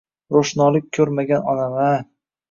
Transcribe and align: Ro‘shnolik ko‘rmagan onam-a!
Ro‘shnolik 0.35 0.87
ko‘rmagan 0.97 1.43
onam-a! 1.53 1.91